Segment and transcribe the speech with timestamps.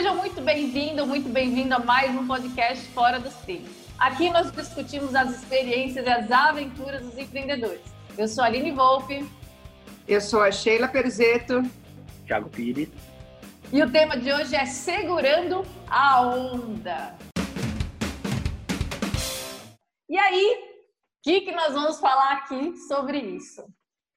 [0.00, 3.70] Seja muito bem-vindo, muito bem-vindo a mais um podcast Fora dos Trilhos.
[3.98, 7.82] Aqui nós discutimos as experiências e as aventuras dos empreendedores.
[8.16, 9.22] Eu sou a Aline Volpe.
[10.08, 11.60] Eu sou a Sheila Perzeto.
[12.26, 12.88] Thiago Pires.
[13.70, 17.14] E o tema de hoje é Segurando a Onda.
[20.08, 23.62] E aí, o que, que nós vamos falar aqui sobre isso?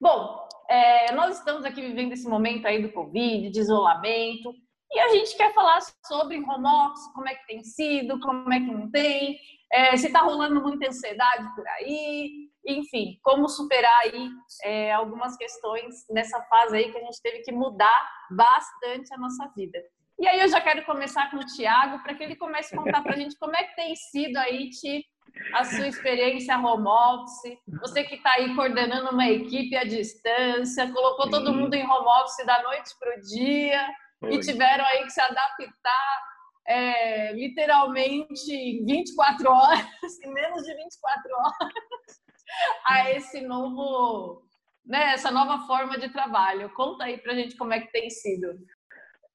[0.00, 4.50] Bom, é, nós estamos aqui vivendo esse momento aí do Covid, de isolamento,
[4.94, 8.60] e a gente quer falar sobre home office, como é que tem sido, como é
[8.60, 9.38] que não tem,
[9.72, 14.28] é, se está rolando muita ansiedade por aí, enfim, como superar aí
[14.62, 19.50] é, algumas questões nessa fase aí que a gente teve que mudar bastante a nossa
[19.56, 19.78] vida.
[20.18, 23.02] E aí eu já quero começar com o Tiago, para que ele comece a contar
[23.02, 25.04] para a gente como é que tem sido aí, Ti,
[25.52, 31.28] a sua experiência home office, você que está aí coordenando uma equipe à distância, colocou
[31.28, 33.88] todo mundo em home office da noite para o dia,
[34.22, 36.22] E tiveram aí que se adaptar
[36.66, 39.80] é, literalmente em 24 horas,
[40.24, 42.22] em menos de 24 horas,
[42.86, 44.42] a esse novo,
[44.84, 46.70] né, essa nova forma de trabalho.
[46.70, 48.58] Conta aí pra gente como é que tem sido.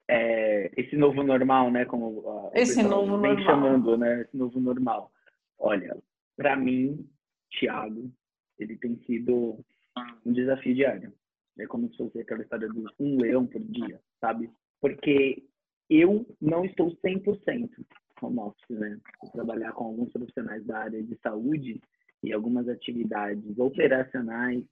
[0.08, 3.44] É, esse novo normal, né, como esse novo vem normal.
[3.44, 5.12] chamando, né, esse novo normal.
[5.58, 5.96] Olha,
[6.36, 7.08] para mim,
[7.58, 8.10] Thiago,
[8.58, 9.64] ele tem sido
[10.24, 11.12] um desafio diário.
[11.58, 14.50] É como se fosse aquela história do um leão por dia, sabe?
[14.80, 15.44] Porque
[15.88, 17.68] eu não estou 100%
[18.22, 18.98] home office, né?
[19.22, 21.80] Vou trabalhar com alguns profissionais da área de saúde
[22.22, 24.62] e algumas atividades operacionais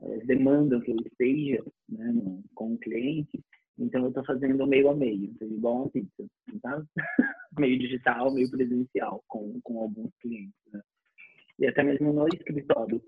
[0.00, 3.42] é, demandam que eu esteja né, no, com o cliente,
[3.78, 6.24] então eu estou fazendo meio a meio, igual uma pizza,
[6.62, 6.82] tá?
[7.58, 10.54] meio digital, meio presencial, com, com alguns clientes.
[10.72, 10.80] Né?
[11.58, 13.02] E até mesmo no escritório,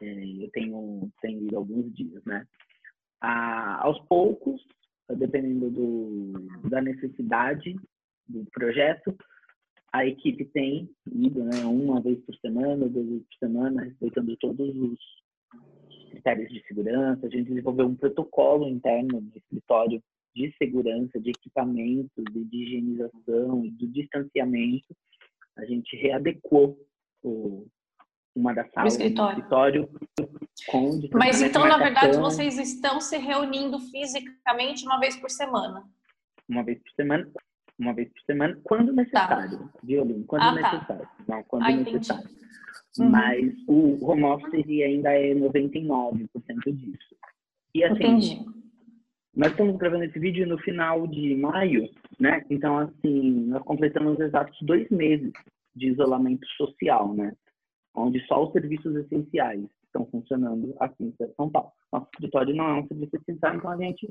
[0.00, 2.46] é, eu tenho, tenho ido alguns dias, né?
[3.20, 4.64] Ah, aos poucos,
[5.16, 6.32] dependendo do,
[6.68, 7.74] da necessidade
[8.26, 9.16] do projeto,
[9.92, 14.76] a equipe tem ido né, uma vez por semana, duas vezes por semana, respeitando todos
[14.76, 14.98] os
[16.10, 17.26] critérios de segurança.
[17.26, 20.02] A gente desenvolveu um protocolo interno do escritório
[20.34, 24.94] de segurança, de equipamentos de higienização do distanciamento.
[25.56, 26.78] A gente readequou
[27.22, 27.66] o,
[28.38, 29.38] uma das salas do escritório.
[29.38, 29.88] escritório
[30.68, 35.84] com Mas então, na verdade, vocês estão se reunindo fisicamente uma vez por semana?
[36.48, 37.28] Uma vez por semana,
[37.78, 39.70] uma vez por semana, quando necessário, tá.
[39.82, 41.24] viu, Quando ah, necessário, tá.
[41.28, 42.28] não quando ah, necessário.
[42.98, 43.10] Uhum.
[43.10, 46.28] Mas o home office ainda é 99%
[46.72, 47.16] disso.
[47.74, 48.44] E assim, entendi.
[49.36, 51.88] nós estamos gravando esse vídeo no final de maio,
[52.18, 52.42] né?
[52.50, 55.32] Então, assim, nós completamos exatos dois meses
[55.76, 57.32] de isolamento social, né?
[57.98, 61.72] Onde só os serviços essenciais estão funcionando aqui em São Paulo.
[61.92, 64.08] Nosso escritório não é um serviço essencial, então a gente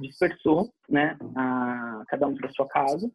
[0.00, 3.10] dispersou, né, a, cada um para sua casa,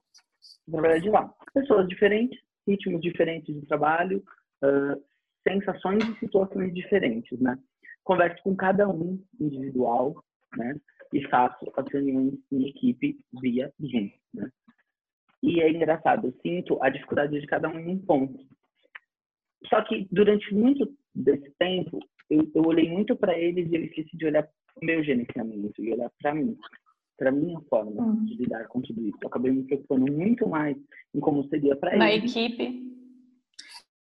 [0.70, 1.34] trabalhar de lá.
[1.54, 4.24] Pessoas diferentes, ritmos diferentes de trabalho,
[4.64, 5.02] uh,
[5.48, 7.58] sensações e situações diferentes, né?
[8.04, 10.24] Converso com cada um individual,
[10.58, 10.76] né?
[11.14, 14.50] E faço as reuniões em equipe via Zoom, né?
[15.44, 18.40] E é engraçado, eu sinto a dificuldade de cada um em um ponto.
[19.68, 22.00] Só que durante muito desse tempo,
[22.30, 25.94] eu, eu olhei muito para eles e eu esqueci de olhar o meu gerenciamento e
[25.94, 26.58] olhar para mim,
[27.18, 28.26] para minha forma uhum.
[28.26, 29.18] de lidar com tudo isso.
[29.22, 30.78] Eu acabei me preocupando muito mais
[31.14, 32.00] em como seria para eles.
[32.00, 32.92] Na equipe.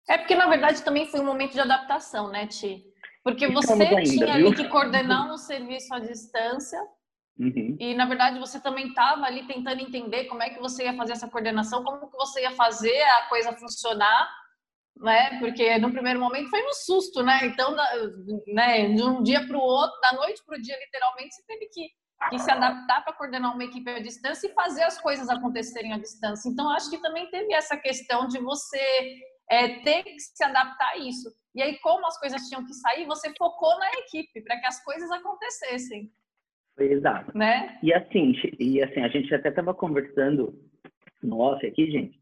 [0.08, 2.84] É porque, na verdade, também foi um momento de adaptação, né, Ti?
[3.24, 4.48] Porque você ainda, tinha viu?
[4.48, 6.80] ali que coordenar um serviço à distância
[7.40, 7.78] uhum.
[7.80, 11.14] e, na verdade, você também estava ali tentando entender como é que você ia fazer
[11.14, 14.41] essa coordenação, como que você ia fazer a coisa funcionar
[14.97, 15.40] né?
[15.40, 17.40] Porque no primeiro momento foi no susto, né?
[17.44, 17.75] Então,
[18.47, 21.68] né, de um dia para o outro, da noite para o dia, literalmente, você teve
[21.68, 21.90] que,
[22.29, 25.97] que se adaptar para coordenar uma equipe à distância e fazer as coisas acontecerem à
[25.97, 26.50] distância.
[26.50, 28.79] Então, acho que também teve essa questão de você
[29.50, 31.32] é, ter que se adaptar a isso.
[31.53, 34.84] E aí, como as coisas tinham que sair, você focou na equipe para que as
[34.84, 36.09] coisas acontecessem.
[36.79, 37.37] Exato.
[37.37, 37.78] Né?
[37.84, 40.58] E assim, e assim, a gente até estava conversando
[41.22, 42.21] no off aqui, gente,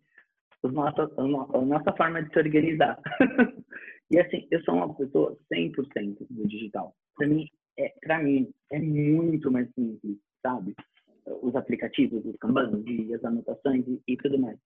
[0.64, 3.00] nossa, a nossa forma de se organizar.
[4.12, 6.94] e assim, eu sou uma pessoa 100% do digital.
[7.16, 7.48] Para mim,
[7.78, 10.76] é, para mim, é muito mais simples, sabe?
[11.42, 12.74] Os aplicativos, os kanbans
[13.16, 14.58] as anotações e, e tudo mais.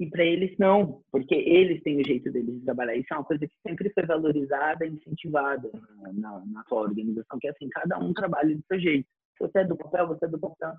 [0.00, 2.96] E para eles não, porque eles têm o jeito deles de trabalhar.
[2.96, 7.50] Isso é uma coisa que sempre foi valorizada incentivada na, na, na organização, que é
[7.50, 9.08] assim, cada um trabalha do seu jeito.
[9.40, 10.72] Você é do papel, você é do papel.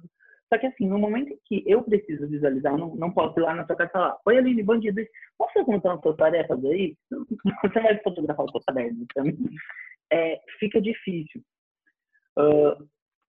[0.51, 3.43] Só que assim, no momento em que eu preciso visualizar, eu não, não posso ir
[3.43, 4.93] lá na sua casa e falar, oi Aline, dia,
[5.37, 6.95] posso contar as suas tarefas aí?
[7.63, 9.37] Você vai fotografar o seu caderno também?
[10.11, 11.41] É, fica difícil.
[12.37, 12.87] Uh,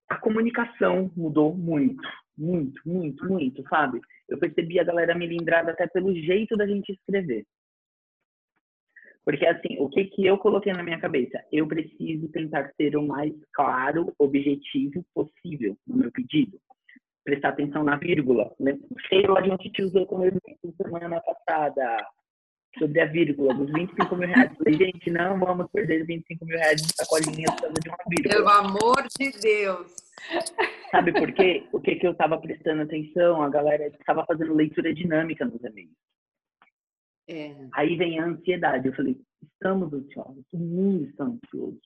[0.09, 4.01] a comunicação mudou muito, Muito, muito, muito, sabe?
[4.29, 7.47] Eu percebi a galera melindrada até pelo jeito da gente escrever.
[9.25, 11.43] Porque, assim, o que, que eu coloquei na minha cabeça?
[11.51, 16.61] Eu preciso tentar ser o mais claro, objetivo possível no meu pedido.
[17.27, 18.55] Prestar atenção na vírgula.
[19.09, 22.07] Sheila, a gente te usou como exemplo semana passada
[22.79, 24.57] sobre a vírgula dos 25 mil reais.
[24.57, 28.35] Falei, gente, não vamos perder 25 mil reais de sacolinha por causa de uma vírgula.
[28.35, 29.97] Pelo amor de Deus!
[30.93, 31.67] Sabe por quê?
[31.73, 33.43] O que, que eu estava prestando atenção?
[33.43, 35.91] A galera estava fazendo leitura dinâmica nos e-mails.
[37.29, 37.57] É.
[37.75, 38.87] Aí vem a ansiedade.
[38.87, 41.81] Eu falei, estamos ansiosos, todo mundo está ansioso.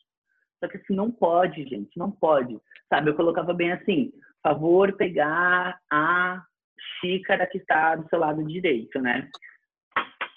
[0.61, 2.61] Só que assim, não pode, gente, não pode.
[2.91, 6.43] Sabe, eu colocava bem assim, favor pegar a
[7.01, 9.31] xícara que está do seu lado direito, né?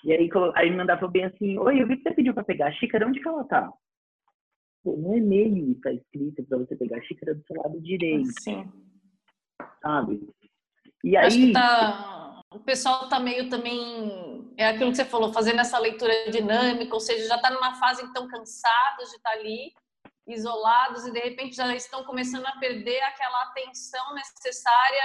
[0.04, 2.74] E aí, aí mandava bem assim, oi, eu vi que você pediu para pegar a
[2.74, 3.72] xícara, onde que ela tá?
[4.84, 8.30] Pô, no e-mail está escrito para você pegar a xícara do seu lado direito.
[8.42, 8.70] Sim.
[9.82, 10.30] Sabe?
[11.04, 11.26] E aí...
[11.26, 12.14] Acho que tá
[12.54, 17.00] o pessoal está meio também, é aquilo que você falou, fazendo essa leitura dinâmica, ou
[17.00, 19.74] seja, já está numa fase então cansados de estar tá ali,
[20.28, 25.04] isolados, e de repente já estão começando a perder aquela atenção necessária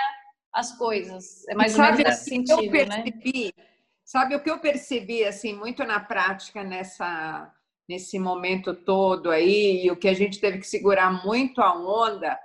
[0.53, 1.47] às coisas.
[1.49, 3.03] É mais ou menos nesse sentido, eu né?
[3.03, 3.65] percebi, né?
[4.05, 7.53] Sabe o que eu percebi, assim, muito na prática nessa,
[7.87, 12.39] nesse momento todo aí, e o que a gente teve que segurar muito a onda,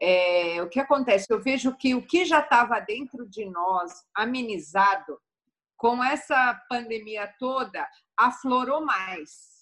[0.00, 1.26] é, o que acontece?
[1.30, 5.18] Eu vejo que o que já estava dentro de nós, amenizado,
[5.76, 9.55] com essa pandemia toda, aflorou mais.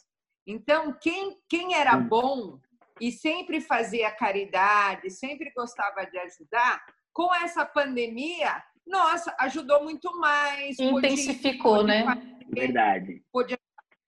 [0.46, 2.58] Então, quem, quem era bom
[3.00, 10.78] e sempre fazia caridade, sempre gostava de ajudar, com essa pandemia, nossa, ajudou muito mais.
[10.78, 12.38] Intensificou, podia, né?
[12.48, 13.22] Verdade.
[13.32, 13.58] Podia...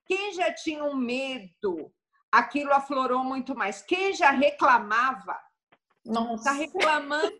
[0.06, 1.92] Quem já tinha um medo,
[2.30, 3.82] aquilo aflorou muito mais.
[3.82, 5.40] Quem já reclamava,
[6.34, 7.32] Está reclamando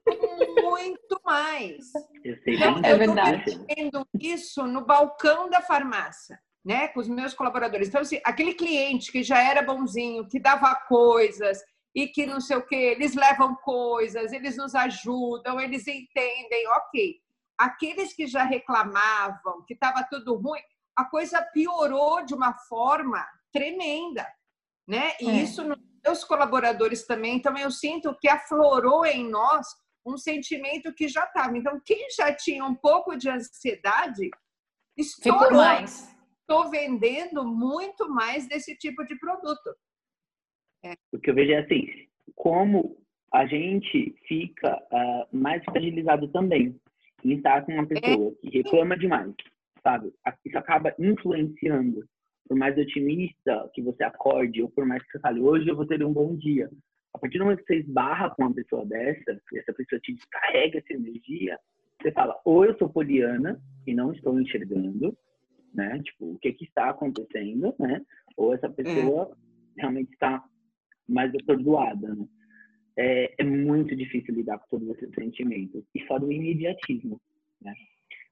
[0.62, 1.92] muito mais.
[2.25, 3.52] Eu sei então, é verdade.
[3.52, 7.86] Eu vendo isso no balcão da farmácia, né, com os meus colaboradores.
[7.86, 11.62] Então, assim, aquele cliente que já era bonzinho, que dava coisas
[11.94, 17.14] e que não sei o que, eles levam coisas, eles nos ajudam, eles entendem, ok.
[17.56, 20.60] Aqueles que já reclamavam, que estava tudo ruim,
[20.96, 24.26] a coisa piorou de uma forma tremenda,
[24.88, 25.12] né?
[25.20, 25.34] E é.
[25.34, 29.66] isso não meus colaboradores também, então eu sinto que aflorou em nós
[30.06, 31.58] um sentimento que já estava.
[31.58, 34.30] Então, quem já tinha um pouco de ansiedade,
[34.96, 35.42] estourou.
[35.42, 36.15] Ficou mais.
[36.48, 39.75] Estou vendendo muito mais desse tipo de produto.
[40.84, 40.94] É.
[41.12, 41.88] O que eu vejo é assim,
[42.37, 42.96] como
[43.34, 46.81] a gente fica uh, mais fragilizado também
[47.25, 48.34] em estar com uma pessoa é.
[48.40, 49.34] que reclama demais,
[49.82, 50.12] sabe?
[50.44, 52.06] Isso acaba influenciando
[52.46, 55.84] por mais otimista que você acorde, ou por mais que você fale, hoje eu vou
[55.84, 56.70] ter um bom dia.
[57.12, 60.14] A partir do momento que você esbarra com uma pessoa dessa, e essa pessoa te
[60.14, 61.58] descarrega essa energia,
[62.00, 65.16] você fala, ou eu sou poliana e não estou enxergando,
[65.76, 66.02] né?
[66.02, 68.05] Tipo, o que que está acontecendo, né?
[68.37, 69.31] Ou essa pessoa
[69.76, 69.81] é.
[69.82, 70.43] realmente está
[71.06, 72.26] mais atordoada, né?
[72.99, 75.84] É, é, muito difícil lidar com todos esses sentimentos.
[75.94, 77.20] E fora o imediatismo,
[77.61, 77.75] né?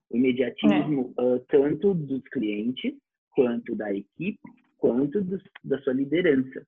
[0.08, 1.23] O imediatismo, é.
[1.23, 2.94] uh, tanto dos clientes,
[3.31, 4.41] quanto da equipe,
[4.79, 6.67] quanto do, da sua liderança.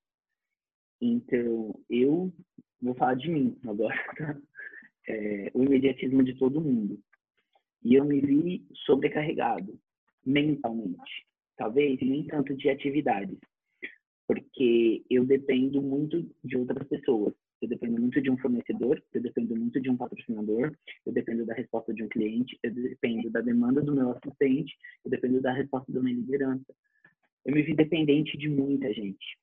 [1.00, 2.33] Então, eu
[2.83, 4.38] vou falar de mim agora, tá?
[5.09, 7.00] É, o imediatismo de todo mundo.
[7.83, 9.78] E eu me vi sobrecarregado
[10.26, 11.26] mentalmente.
[11.56, 13.38] Talvez nem tanto de atividades,
[14.26, 17.33] porque eu dependo muito de outras pessoas.
[17.62, 21.54] Eu dependo muito de um fornecedor, eu dependo muito de um patrocinador, eu dependo da
[21.54, 25.90] resposta de um cliente, eu dependo da demanda do meu assistente, eu dependo da resposta
[25.90, 26.75] da minha liderança.
[27.47, 29.38] Eu me vi dependente de muita gente.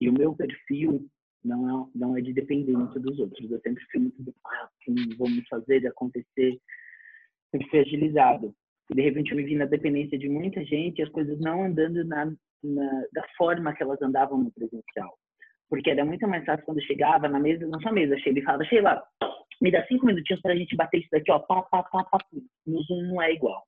[0.00, 1.06] E o meu perfil
[1.44, 3.50] não é, não é de dos outros.
[3.50, 4.70] Eu sempre fui muito do ah,
[5.18, 6.58] vamos fazer acontecer,
[7.50, 8.54] sempre fui agilizado.
[8.90, 11.64] E de repente eu me vi na dependência de muita gente e as coisas não
[11.64, 12.26] andando na,
[12.62, 15.16] na, da forma que elas andavam no presencial.
[15.68, 18.64] Porque era muito mais fácil quando chegava na mesa, na sua mesa, Sheila, e falava,
[18.64, 19.02] Sheila,
[19.60, 22.18] me dá cinco minutinhos pra gente bater isso daqui, ó, pá, pá, pá, pá.
[22.66, 23.62] No Zoom não é igual.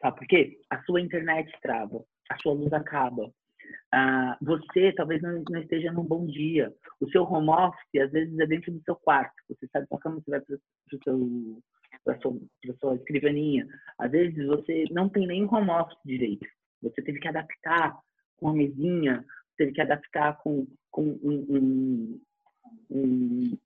[0.00, 0.58] Sabe por quê?
[0.70, 3.30] A sua internet trava, a sua luz acaba.
[3.92, 6.72] Ah, você talvez não, não, esteja num bom dia.
[7.00, 9.34] O seu home office, às vezes, é dentro do seu quarto.
[9.48, 10.56] Você sabe para cama, você vai para
[12.08, 12.36] a sua,
[12.78, 13.66] sua escrivaninha.
[13.98, 16.46] Às vezes, você não tem nem home office direito.
[16.82, 17.98] Você teve que adaptar
[18.36, 19.24] com a mesinha,
[19.56, 22.20] teve que adaptar com, com um, um,
[22.90, 23.58] um,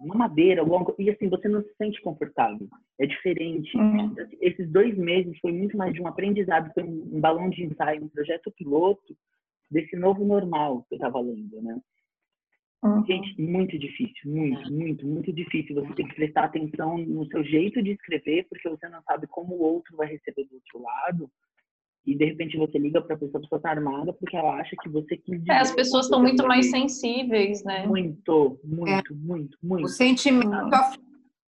[0.00, 2.68] uma madeira, alguma coisa, e assim, você não se sente confortável.
[2.98, 3.76] É diferente.
[3.76, 4.14] Uhum.
[4.40, 8.08] Esses dois meses foi muito mais de um aprendizado, foi um, balão de ensaio, um
[8.08, 9.16] projeto piloto
[9.70, 11.78] desse novo normal que eu estava lendo, né?
[12.84, 13.02] Uhum.
[13.06, 15.74] Gente, muito difícil, muito, muito, muito difícil.
[15.74, 19.54] Você tem que prestar atenção no seu jeito de escrever, porque você não sabe como
[19.54, 21.30] o outro vai receber do outro lado.
[22.06, 24.76] E de repente você liga para a pessoa, a pessoa está armada porque ela acha
[24.82, 25.52] que você quis dizer.
[25.52, 27.86] É, as pessoas estão muito mais sensíveis, né?
[27.86, 29.16] Muito, muito, é.
[29.16, 29.84] muito, muito.
[29.86, 30.92] O sentimento ah.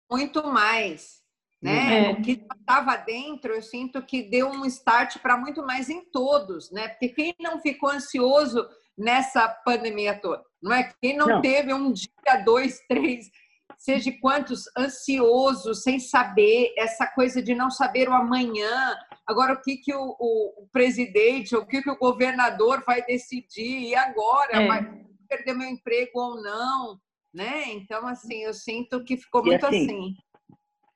[0.10, 1.22] muito mais,
[1.62, 2.12] né?
[2.12, 2.12] É.
[2.14, 6.72] O que estava dentro, eu sinto que deu um start para muito mais em todos,
[6.72, 6.88] né?
[6.88, 8.66] Porque quem não ficou ansioso
[8.98, 10.92] nessa pandemia toda, não é?
[11.02, 11.42] Quem não, não.
[11.42, 13.30] teve um dia, dois, três,
[13.78, 18.96] seja quantos ansiosos, sem saber essa coisa de não saber o amanhã.
[19.28, 23.96] Agora o que que o, o, presidente, o que que o governador vai decidir e
[23.96, 24.68] agora é.
[24.68, 27.00] vai perder meu emprego ou não,
[27.34, 27.74] né?
[27.74, 30.16] Então assim, eu sinto que ficou e muito assim, assim.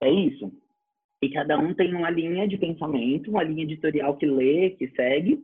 [0.01, 0.51] É isso.
[1.21, 5.43] E cada um tem uma linha de pensamento, uma linha editorial que lê, que segue,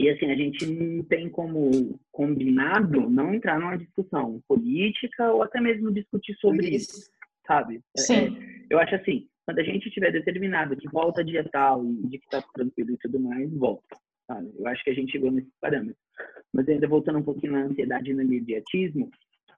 [0.00, 5.60] e assim, a gente não tem como combinado não entrar numa discussão política ou até
[5.60, 7.10] mesmo discutir sobre isso,
[7.46, 7.82] sabe?
[7.94, 8.14] É, Sim.
[8.14, 12.18] É, eu acho assim, quando a gente tiver determinado que volta dia tal e de
[12.18, 13.94] que tá tranquilo e tudo mais, volta.
[14.26, 14.50] Sabe?
[14.58, 16.02] Eu acho que a gente chegou nesses parâmetros.
[16.50, 19.10] Mas ainda voltando um pouquinho na ansiedade e no imediatismo,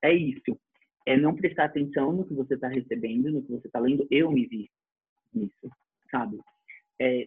[0.02, 0.58] é isso.
[1.06, 4.08] É não prestar atenção no que você está recebendo, no que você está lendo.
[4.10, 4.68] Eu me vi
[5.32, 5.70] nisso,
[6.10, 6.40] sabe?
[7.02, 7.26] É,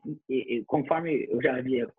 [0.68, 1.92] conforme eu já havia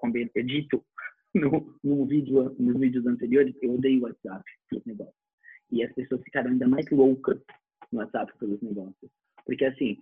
[0.47, 0.83] dito
[1.35, 5.16] no, no vídeo, nos vídeos anteriores, eu odeio o WhatsApp pelos negócios.
[5.71, 7.38] E as pessoas ficaram ainda mais loucas
[7.92, 9.11] no WhatsApp pelos negócios.
[9.45, 9.99] Porque, assim,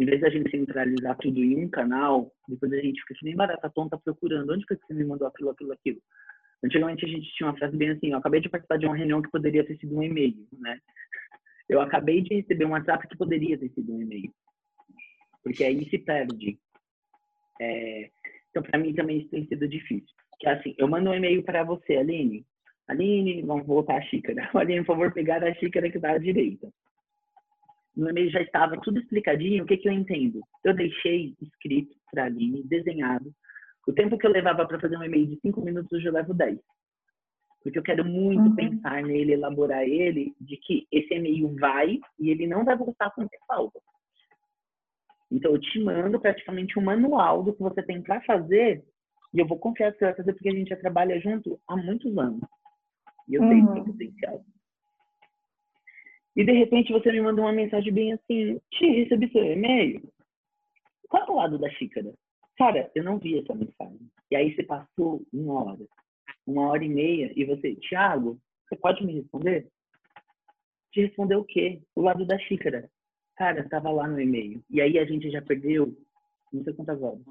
[0.00, 3.36] em vez da gente centralizar tudo em um canal, depois a gente fica que nem
[3.36, 6.02] barata tonta procurando onde foi que você me mandou aquilo, aquilo, aquilo.
[6.64, 9.22] Antigamente a gente tinha uma frase bem assim, eu acabei de participar de uma reunião
[9.22, 10.78] que poderia ter sido um e-mail, né?
[11.68, 14.32] Eu acabei de receber um WhatsApp que poderia ter sido um e-mail.
[15.42, 16.58] Porque aí se perde.
[17.62, 18.10] É...
[18.50, 21.62] Então, para mim também isso tem sido difícil que assim, eu mando um e-mail para
[21.62, 22.44] você, Aline.
[22.88, 24.50] Aline, vamos voltar a xícara.
[24.52, 26.68] Aline, por favor, pegar a xícara que está à direita.
[27.96, 30.40] No e-mail já estava tudo explicadinho, o que, que eu entendo?
[30.64, 33.32] Eu deixei escrito para a Aline, desenhado.
[33.86, 36.34] O tempo que eu levava para fazer um e-mail de cinco minutos, eu já levo
[36.34, 36.58] 10.
[37.62, 38.56] Porque eu quero muito uhum.
[38.56, 43.22] pensar nele, elaborar ele, de que esse e-mail vai e ele não vai voltar com
[43.22, 43.78] o que falta.
[45.32, 48.84] Então, eu te mando praticamente um manual do que você tem para fazer
[49.32, 51.76] e eu vou confiar que você vai fazer porque a gente já trabalha junto há
[51.76, 52.42] muitos anos.
[53.28, 53.74] E eu uhum.
[53.74, 54.44] sei potencial.
[56.36, 60.02] E de repente você me manda uma mensagem bem assim: Ti, recebi seu e-mail.
[61.08, 62.12] Qual é o lado da xícara?
[62.56, 64.00] Cara, eu não vi essa mensagem.
[64.30, 65.86] E aí você passou uma hora,
[66.46, 69.68] uma hora e meia, e você, Thiago, você pode me responder?
[70.90, 71.80] Te responder o quê?
[71.94, 72.90] O lado da xícara.
[73.36, 74.62] Cara, estava lá no e-mail.
[74.70, 75.96] E aí a gente já perdeu
[76.52, 77.22] não sei quantas horas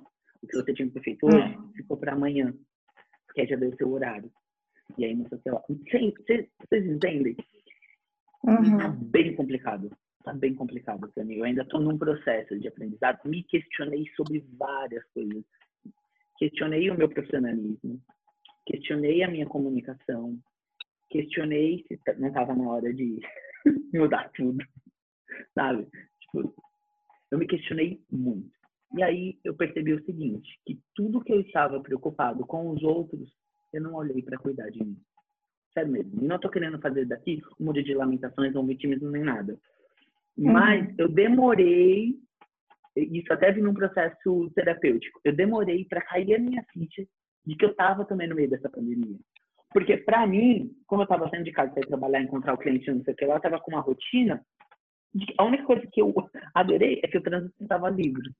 [0.41, 1.71] o que você tinha que ter feito hoje hum.
[1.75, 2.53] ficou para amanhã,
[3.33, 4.31] que aí já deu o seu horário.
[4.97, 5.63] E aí, no seu celular.
[5.69, 7.37] Vocês entendem?
[8.43, 8.77] Uhum.
[8.77, 9.89] Tá bem complicado.
[10.23, 11.35] Tá bem complicado para mim.
[11.35, 13.19] Eu ainda estou num processo de aprendizado.
[13.25, 15.43] Me questionei sobre várias coisas.
[16.37, 18.01] Questionei o meu profissionalismo.
[18.65, 20.37] Questionei a minha comunicação.
[21.09, 23.19] Questionei se não estava na hora de
[23.93, 24.61] mudar tudo.
[25.55, 25.87] Sabe?
[26.21, 26.53] Tipo,
[27.31, 28.49] eu me questionei muito.
[28.95, 33.31] E aí eu percebi o seguinte, que tudo que eu estava preocupado com os outros,
[33.71, 34.97] eu não olhei para cuidar de mim.
[35.73, 36.21] Sério mesmo.
[36.21, 39.57] E não estou querendo fazer daqui um monte de lamentações ou vitimismo nem nada.
[40.37, 40.51] Uhum.
[40.51, 42.15] Mas eu demorei,
[42.95, 47.05] isso até vi num processo terapêutico, eu demorei para cair a minha ficha
[47.45, 49.17] de que eu estava também no meio dessa pandemia.
[49.71, 53.03] Porque para mim, como eu estava saindo de casa para trabalhar, encontrar o cliente, não
[53.03, 54.45] sei o que lá, eu estava com uma rotina.
[55.37, 56.13] A única coisa que eu
[56.53, 58.31] adorei é que o trânsito estava livre.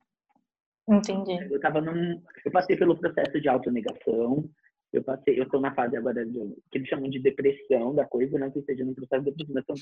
[0.88, 1.54] Entendi.
[1.54, 4.50] Eu tava num, eu passei pelo processo de autonegação.
[4.92, 8.38] Eu passei, eu tô na fase agora de, que eles chamam de depressão da coisa,
[8.38, 9.76] não que esteja no processo de depressão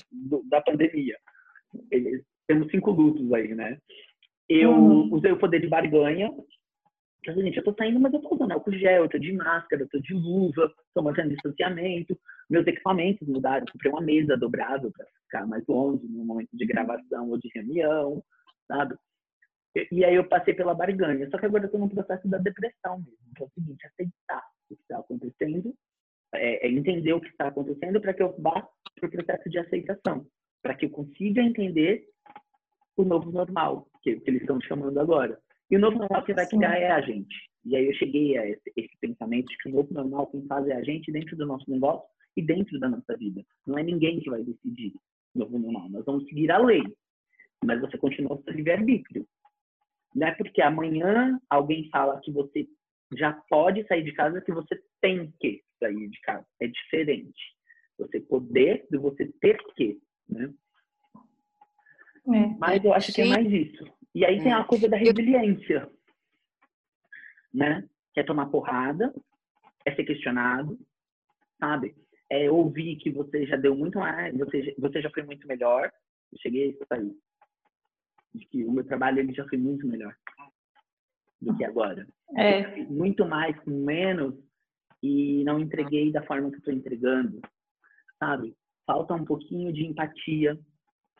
[0.48, 1.16] da pandemia.
[1.90, 3.78] Eles, temos cinco lutos aí, né?
[4.48, 5.14] Eu uhum.
[5.14, 6.30] usei o poder de barganha.
[7.22, 9.82] Que, gente, eu tô saindo, mas eu tô usando álcool gel, eu tô de máscara,
[9.82, 12.18] eu tô de luva, tô mantendo distanciamento.
[12.48, 13.66] Meus equipamentos mudaram.
[13.70, 18.22] comprei uma mesa dobrável para ficar mais longe no momento de gravação ou de reunião,
[18.66, 18.96] sabe?
[19.92, 21.28] E aí eu passei pela barganha.
[21.30, 24.74] Só que agora eu num processo da depressão mesmo, que é o seguinte, aceitar o
[24.74, 25.74] que está acontecendo,
[26.34, 29.58] é, é entender o que está acontecendo para que eu vá para o processo de
[29.58, 30.26] aceitação,
[30.62, 32.04] para que eu consiga entender
[32.96, 35.38] o novo normal, que, que eles estão chamando agora.
[35.70, 37.34] E o novo normal que vai criar é a gente.
[37.64, 40.66] E aí eu cheguei a esse, esse pensamento de que o novo normal quem faz
[40.66, 43.44] é a gente dentro do nosso negócio e dentro da nossa vida.
[43.66, 44.92] Não é ninguém que vai decidir
[45.34, 45.88] o novo normal.
[45.90, 46.82] Nós vamos seguir a lei,
[47.64, 49.26] mas você continua o seu livre-arbítrio.
[50.14, 52.66] Não é porque amanhã alguém fala que você
[53.16, 56.46] já pode sair de casa que você tem que sair de casa.
[56.60, 57.54] É diferente.
[57.98, 60.52] Você poder de você ter que, né?
[62.32, 62.46] É.
[62.58, 63.84] Mas eu acho que é mais isso.
[64.14, 65.88] E aí tem a coisa da resiliência,
[67.52, 67.88] né?
[68.12, 69.14] Que é tomar porrada,
[69.84, 70.78] é ser questionado,
[71.58, 71.94] sabe?
[72.28, 75.90] É ouvir que você já deu muito mais, você, já- você já foi muito melhor.
[76.32, 77.18] Eu cheguei a isso.
[78.34, 80.14] De que o meu trabalho ele já foi muito melhor
[81.40, 82.06] do que agora.
[82.36, 82.76] É.
[82.84, 84.34] Muito mais com menos
[85.02, 87.40] e não entreguei da forma que estou entregando,
[88.18, 88.54] sabe?
[88.86, 90.58] Falta um pouquinho de empatia,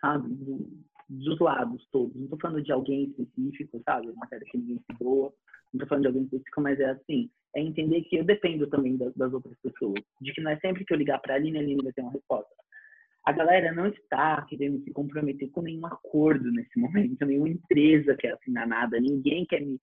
[0.01, 0.29] sabe?
[1.11, 2.15] Do- dos lados todos.
[2.15, 4.11] Não estou falando de alguém específico, sabe?
[4.11, 5.33] Uma série que ninguém se doa.
[5.73, 7.31] Não estou falando de alguém específico, mas é assim.
[7.55, 10.01] É entender que eu dependo também das, das outras pessoas.
[10.21, 12.03] De que não é sempre que eu ligar para a Aline, a Aline vai ter
[12.03, 12.55] uma resposta.
[13.27, 18.33] A galera não está querendo se comprometer com nenhum acordo nesse momento, nenhuma empresa quer
[18.33, 19.79] assinar nada, ninguém quer me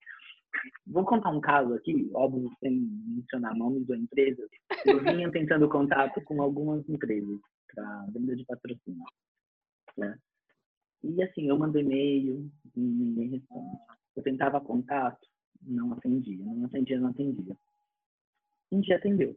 [0.86, 2.72] Vou contar um caso aqui, óbvio, sem
[3.06, 4.48] mencionar nomes ou empresas.
[4.84, 7.38] Eu vinha tentando contato com algumas empresas
[7.72, 9.04] para venda de patrocínio.
[9.96, 10.18] Né?
[11.02, 13.76] E assim, eu mandei e-mail, ninguém responde.
[14.16, 15.26] Eu tentava contato,
[15.62, 16.44] não atendia.
[16.44, 17.56] Não atendia, não atendia.
[18.72, 19.36] Um dia atendeu.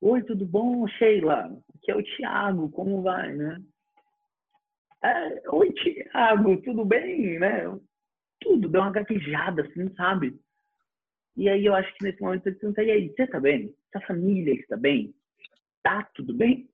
[0.00, 1.62] Oi, tudo bom, Sheila?
[1.74, 3.62] Aqui é o Thiago, como vai, né?
[5.02, 7.64] É, Oi, Thiago, tudo bem, né?
[8.40, 10.38] tudo, deu uma gaguejada, assim, sabe?
[11.36, 13.74] E aí eu acho que nesse momento eu perguntei, e aí, você tá bem?
[13.92, 15.14] Sua família está bem?
[15.82, 16.68] Tá tudo bem?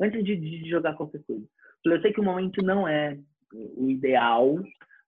[0.00, 1.46] Antes de, de jogar qualquer coisa.
[1.84, 3.18] Eu sei que o momento não é
[3.52, 4.56] o ideal,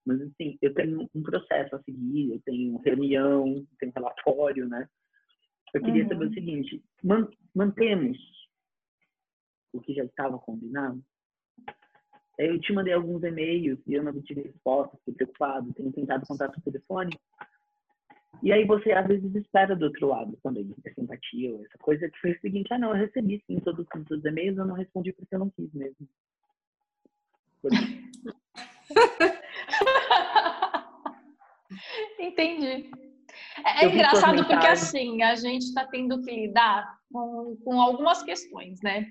[0.05, 4.87] mas assim, eu tenho um processo a seguir, eu tenho reunião, eu tenho relatório, né?
[5.73, 6.09] Eu queria Uhum.
[6.09, 8.17] saber o seguinte, man- mantemos
[9.73, 11.01] o que já estava combinado?
[12.39, 16.25] Aí Eu te mandei alguns e-mails e eu não tive resposta, fiquei preocupado, tenho tentado
[16.25, 17.11] contato por telefone.
[18.41, 22.09] E aí você às vezes espera do outro lado também, essa empatia, ou essa coisa
[22.09, 25.13] que foi o seguinte, ah não, eu recebi sim todos os e-mails, eu não respondi
[25.13, 26.07] porque eu não quis mesmo.
[32.19, 32.89] Entendi.
[33.65, 38.23] É, é Eu engraçado porque assim, a gente está tendo que lidar com, com algumas
[38.23, 39.05] questões, né?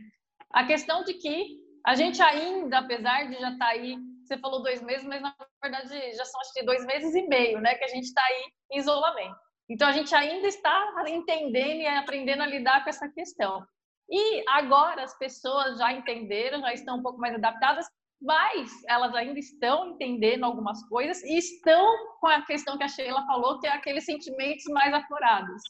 [0.53, 4.83] A questão de que a gente ainda, apesar de já estar aí, você falou dois
[4.83, 7.75] meses, mas na verdade já são acho que dois meses e meio, né?
[7.75, 9.37] Que a gente está aí em isolamento.
[9.69, 13.65] Então a gente ainda está entendendo e aprendendo a lidar com essa questão.
[14.11, 17.87] E agora as pessoas já entenderam, já estão um pouco mais adaptadas,
[18.21, 23.25] mas elas ainda estão entendendo algumas coisas e estão com a questão que a Sheila
[23.27, 25.63] falou, que é aqueles sentimentos mais aflorados.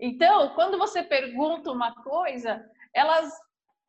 [0.00, 3.32] Então, quando você pergunta uma coisa, elas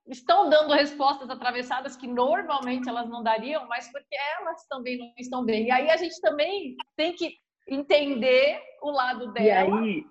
[0.07, 5.43] estão dando respostas atravessadas que normalmente elas não dariam, mas porque elas também não estão
[5.43, 5.65] bem.
[5.65, 7.35] E aí a gente também tem que
[7.67, 10.05] entender o lado E dela aí,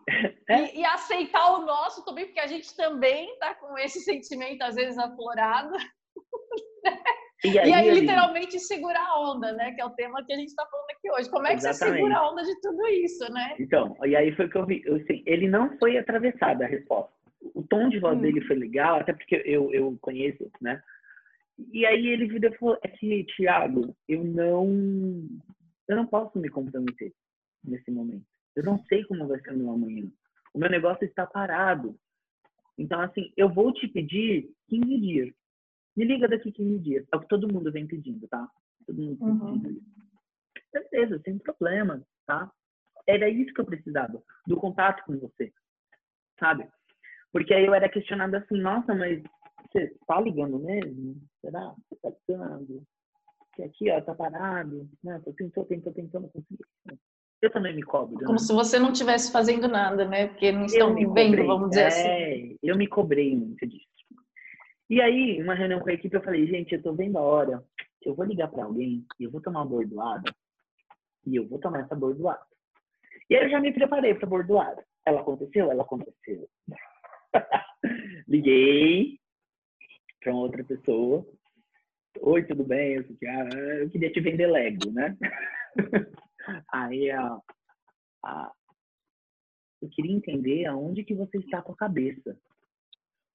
[0.50, 4.62] é, e, e aceitar o nosso também, porque a gente também está com esse sentimento
[4.62, 5.74] às vezes aflorado.
[7.48, 9.72] e E aí, literalmente, segurar a onda, né?
[9.72, 11.30] Que é o tema que a gente está falando aqui hoje.
[11.30, 11.96] Como é que você Exatamente.
[11.96, 13.54] segura a onda de tudo isso, né?
[13.58, 14.82] Então, e aí foi que eu vi.
[14.84, 17.12] Eu, assim, ele não foi atravessado a resposta.
[17.54, 18.22] O tom de voz Hum.
[18.22, 20.82] dele foi legal, até porque eu, eu conheço, né?
[21.72, 24.66] E aí ele virou e falou, é que, Thiago, eu não,
[25.88, 27.12] eu não posso me comprometer
[27.64, 28.24] nesse momento.
[28.54, 30.06] Eu não sei como vai ser o meu amanhã.
[30.52, 31.96] O meu negócio está parado.
[32.78, 35.34] Então, assim, eu vou te pedir 15 dias.
[35.96, 37.06] Me liga daqui 15 dias.
[37.12, 38.48] É o que todo mundo vem pedindo, tá?
[38.86, 39.60] Todo mundo vem Uhum.
[39.60, 39.96] pedindo isso.
[40.70, 42.50] Certeza, sem problema, tá?
[43.06, 45.52] Era isso que eu precisava, do contato com você,
[46.38, 46.68] sabe?
[47.32, 49.22] Porque aí eu era questionado assim, nossa, mas
[49.70, 51.16] você tá ligando mesmo?
[51.40, 51.74] Será?
[51.88, 52.82] Você tá ligando?
[53.54, 55.20] Que aqui, ó, tá parado, né?
[55.24, 56.64] Tô tentando, tentando, tentando conseguir.
[57.40, 58.16] Eu também me cobro.
[58.18, 58.38] Como né?
[58.38, 60.28] se você não estivesse fazendo nada, né?
[60.28, 62.08] Porque não estão me vendo, cobrei, vamos dizer assim.
[62.08, 63.86] é, Eu me cobrei muito disso.
[64.88, 67.64] E aí, uma reunião com a equipe, eu falei, gente, eu tô vendo a hora
[68.00, 70.32] que eu vou ligar pra alguém e eu vou tomar uma bordoada
[71.26, 72.46] e eu vou tomar essa bordoada.
[73.28, 74.84] E aí eu já me preparei pra bordoada.
[75.04, 75.70] Ela aconteceu?
[75.70, 76.48] Ela aconteceu.
[78.28, 79.18] Liguei
[80.20, 81.26] pra uma outra pessoa.
[82.20, 82.94] Oi, tudo bem?
[82.94, 83.56] Eu, Thiago.
[83.56, 85.16] eu queria te vender Lego, né?
[86.72, 87.08] aí
[89.82, 92.38] eu queria entender aonde que você está com a cabeça.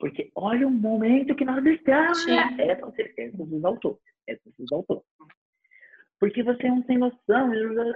[0.02, 2.24] Porque olha o momento que nós estamos.
[2.24, 2.32] Sim.
[2.60, 4.02] Essa, você- essa você exaltou.
[4.28, 5.06] Essa você exaltou.
[6.20, 7.54] Porque você é um sem noção.
[7.54, 7.94] eu-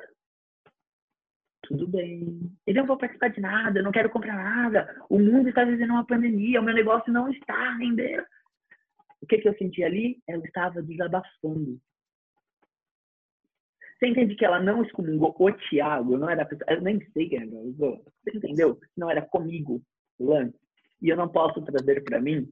[1.63, 2.51] Tudo bem.
[2.67, 5.03] Eu não vou participar de nada, eu não quero comprar nada.
[5.09, 8.23] O mundo está vivendo uma pandemia, o meu negócio não está rendendo.
[9.19, 10.21] O que, que eu senti ali?
[10.27, 11.79] Ela estava desabafando.
[13.97, 16.17] Você entende que ela não excomungou o Thiago?
[16.17, 17.47] Não era a pessoa, eu nem sei quem era.
[17.49, 18.79] Você entendeu?
[18.95, 19.81] Não era comigo
[20.19, 20.55] lance.
[21.01, 22.51] E eu não posso trazer para mim,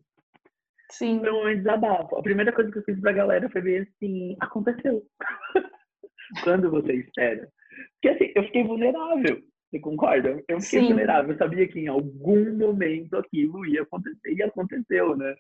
[0.91, 1.19] Sim.
[1.19, 2.15] foi um momento de desabafo.
[2.15, 5.03] A primeira coisa que eu fiz pra galera foi ver assim, aconteceu.
[6.43, 7.47] Quando você espera.
[7.93, 9.41] Porque assim, eu fiquei vulnerável.
[9.69, 10.43] Você concorda?
[10.47, 10.88] Eu fiquei Sim.
[10.88, 11.32] vulnerável.
[11.32, 14.34] Eu sabia que em algum momento aquilo ia acontecer.
[14.34, 15.36] E aconteceu, né?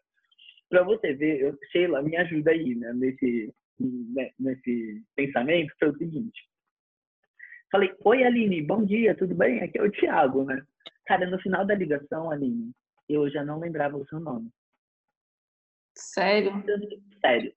[0.69, 2.93] Pra você ver, eu, Sheila, me ajuda aí, né?
[2.93, 6.41] Nesse, né, nesse pensamento, foi o seguinte.
[7.71, 9.61] Falei, oi Aline, bom dia, tudo bem?
[9.61, 10.63] Aqui é o Thiago, né?
[11.05, 12.71] Cara, no final da ligação, Aline,
[13.13, 14.49] eu já não lembrava o seu nome.
[15.95, 16.51] Sério?
[17.21, 17.53] Sério.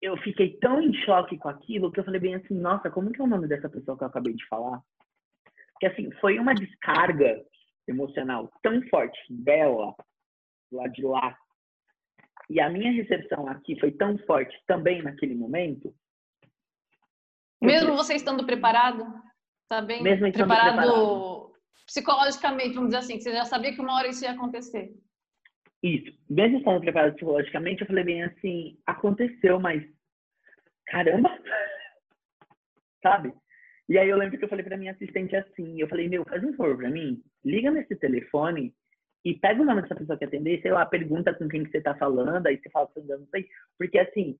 [0.00, 3.20] Eu fiquei tão em choque com aquilo que eu falei bem assim, nossa, como que
[3.20, 4.80] é o nome dessa pessoa que eu acabei de falar?
[5.72, 7.44] Porque assim, foi uma descarga
[7.86, 9.94] emocional tão forte dela,
[10.72, 11.36] lá de lá.
[12.50, 15.94] E a minha recepção aqui foi tão forte também naquele momento.
[17.60, 19.04] Mesmo você estando preparado?
[19.68, 21.47] Tá bem Mesmo preparado, preparado.
[21.86, 24.92] Psicologicamente, vamos dizer assim, que você já sabia que uma hora isso ia acontecer.
[25.82, 26.12] Isso.
[26.28, 29.82] Mesmo estando preparado psicologicamente, eu falei bem assim, aconteceu, mas
[30.86, 31.30] caramba!
[33.02, 33.32] Sabe?
[33.88, 36.42] E aí eu lembro que eu falei pra minha assistente assim, eu falei, meu, faz
[36.44, 38.74] um favor pra mim, liga nesse telefone
[39.24, 41.80] e pega o nome dessa pessoa que atender, sei lá, pergunta com quem que você
[41.80, 43.48] tá falando, aí você fala eu não sei.
[43.78, 44.38] Porque assim,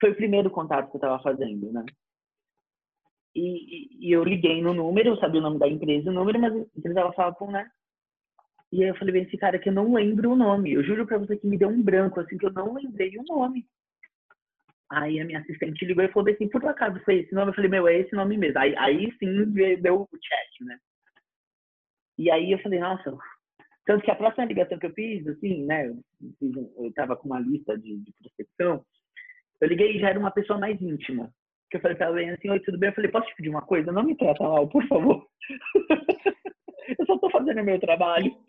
[0.00, 1.84] foi o primeiro contato que eu tava fazendo, né?
[3.38, 6.52] E, e, eu liguei no número, eu sabia o nome da empresa o número, mas
[6.52, 7.70] eu precisava falar com, né?
[8.72, 10.72] E aí eu falei bem, esse cara que eu não lembro o nome.
[10.72, 13.22] Eu juro pra você que me deu um branco, assim, que eu não lembrei o
[13.22, 13.64] nome.
[14.90, 17.50] Aí a minha assistente ligou e falou assim, por acaso foi esse nome?
[17.50, 18.58] Eu falei, meu, é esse nome mesmo.
[18.58, 20.78] Aí, aí sim deu o chat, né?
[22.18, 23.16] E aí eu falei, nossa.
[23.86, 25.88] Tanto que a próxima ligação que eu fiz, assim, né?
[25.88, 26.02] Eu,
[26.40, 28.84] fiz eu tava com uma lista de, de prospecção.
[29.60, 31.32] Eu liguei e já era uma pessoa mais íntima.
[31.70, 32.88] Que eu falei pra ela bem assim, oi, tudo bem?
[32.88, 33.92] Eu falei, posso te pedir uma coisa?
[33.92, 35.26] Não me trata mal, por favor.
[36.98, 38.34] eu só tô fazendo o meu trabalho.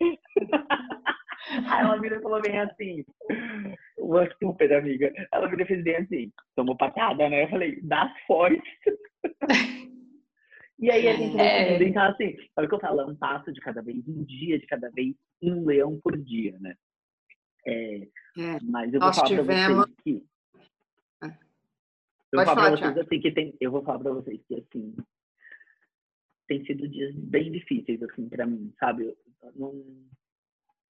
[1.68, 3.04] Aí ela virou e falou bem assim,
[3.98, 5.12] uma super amiga.
[5.32, 7.44] Ela virou e fez bem assim, tomou patada, né?
[7.44, 8.62] Eu falei, dá forte.
[10.78, 11.76] e aí a gente É.
[11.78, 13.00] brincar assim, sabe o que eu falo?
[13.00, 16.56] É um passo de cada vez, um dia de cada vez, um leão por dia,
[16.60, 16.74] né?
[17.66, 17.96] É,
[18.38, 18.58] É.
[18.62, 20.29] mas eu vou Nós falar pra tivemos- vocês que.
[22.32, 23.54] Eu vou falar falar, pra vocês assim que tem.
[23.60, 24.96] Eu vou falar pra vocês que assim.
[26.48, 29.04] Tem sido dias bem difíceis, assim, pra mim, sabe?
[29.42, 29.72] Eu não.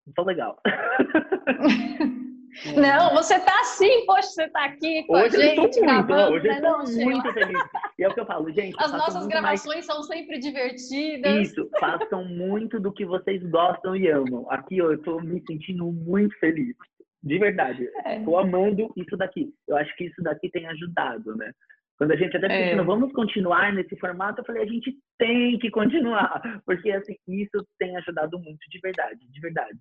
[0.08, 0.60] Não tô legal.
[2.75, 5.82] Não, você tá assim, poxa, você tá aqui com Hoje a eu gente, estou muito,
[5.82, 6.58] gravando, hoje eu né?
[6.58, 7.06] Estou Sheila?
[7.12, 7.60] muito feliz.
[7.99, 8.75] E é o que eu falo, gente.
[8.80, 11.47] As nossas gravações mais- são sempre divertidas.
[11.47, 14.47] Isso, façam muito do que vocês gostam e amam.
[14.49, 16.75] Aqui eu tô me sentindo muito feliz.
[17.21, 17.89] De verdade.
[18.05, 18.19] É.
[18.23, 19.53] Tô amando isso daqui.
[19.67, 21.51] Eu acho que isso daqui tem ajudado, né?
[21.97, 22.69] Quando a gente até É.
[22.69, 26.41] pensou, vamos continuar nesse formato, eu falei, a gente tem que continuar.
[26.65, 29.77] Porque, assim, isso tem ajudado muito, de verdade, de verdade.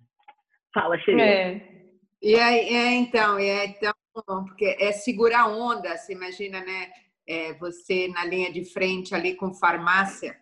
[0.73, 1.21] Fala, Sheila.
[1.21, 1.79] É.
[2.21, 3.93] E aí, é, então, e é tão
[4.27, 6.89] bom, porque é segurar a onda, você imagina, né?
[7.25, 10.35] É, você na linha de frente ali com farmácia,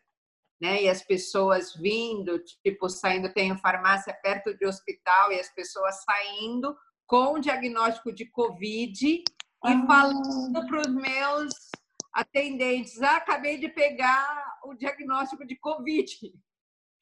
[0.59, 0.81] né?
[0.81, 6.75] E as pessoas vindo, tipo, saindo, tem farmácia perto de hospital e as pessoas saindo
[7.07, 9.23] com o diagnóstico de Covid e
[9.63, 9.85] Ah.
[9.87, 11.53] falando para os meus
[12.13, 16.33] atendentes, ah, acabei de pegar o diagnóstico de Covid.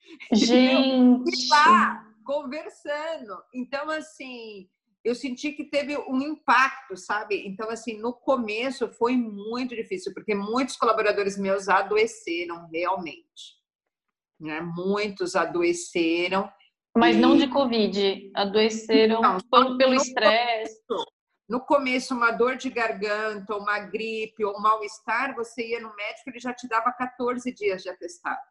[0.32, 1.30] Gente.
[1.30, 3.42] E lá, conversando.
[3.54, 4.70] Então, assim,
[5.04, 7.48] eu senti que teve um impacto, sabe?
[7.48, 13.56] Então, assim, no começo foi muito difícil, porque muitos colaboradores meus adoeceram realmente.
[14.40, 14.62] Né?
[14.62, 16.52] Muitos adoeceram.
[16.98, 18.32] Mas E- não de Covid.
[18.36, 20.82] Adoeceram Não, pelo, pelo não- estresse.
[21.48, 26.30] No começo, uma dor de garganta, uma gripe ou um mal-estar, você ia no médico,
[26.30, 28.42] ele já te dava 14 dias de atestado.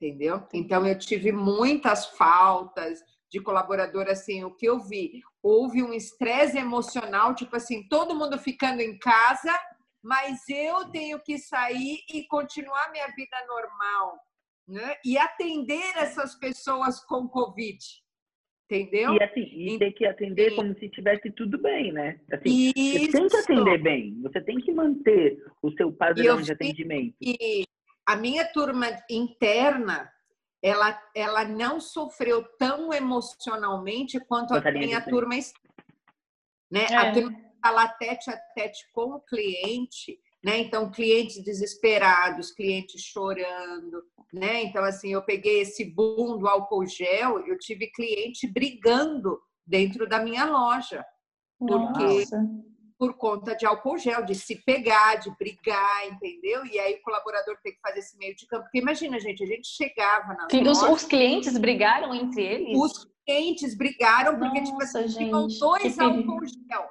[0.00, 0.46] Entendeu?
[0.52, 3.00] Então, eu tive muitas faltas
[3.30, 5.22] de colaborador, assim, o que eu vi?
[5.42, 9.56] Houve um estresse emocional, tipo assim, todo mundo ficando em casa,
[10.02, 14.18] mas eu tenho que sair e continuar minha vida normal,
[14.70, 14.96] né?
[15.04, 17.78] E atender essas pessoas com Covid.
[18.70, 19.14] Entendeu?
[19.14, 20.56] E assim, e ter que atender Sim.
[20.56, 22.20] como se tivesse tudo bem, né?
[22.32, 27.16] Assim, você tem que atender bem, você tem que manter o seu padrão de atendimento.
[27.20, 27.64] E
[28.06, 30.08] a minha turma interna,
[30.62, 35.68] ela, ela não sofreu tão emocionalmente quanto a minha turma externa.
[36.70, 36.86] Né?
[36.88, 36.96] É.
[36.96, 40.58] A turma está lá tete a tete com o cliente, né?
[40.58, 44.62] Então, clientes desesperados, clientes chorando, né?
[44.62, 50.18] Então, assim, eu peguei esse boom do álcool gel, eu tive cliente brigando dentro da
[50.18, 51.04] minha loja
[51.58, 52.42] Porque- Nossa.
[52.98, 56.64] por conta de álcool gel, de se pegar, de brigar, entendeu?
[56.66, 58.64] E aí o colaborador tem que fazer esse meio de campo.
[58.64, 62.78] Porque imagina, gente, a gente chegava na Os, loja, os clientes brigaram entre eles?
[62.78, 66.90] os clientes brigaram porque, tipo Nossa, assim, tinham gente, dois álcool gel.